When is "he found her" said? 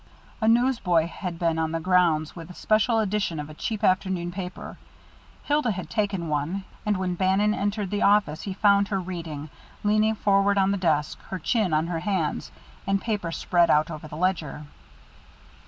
8.41-8.99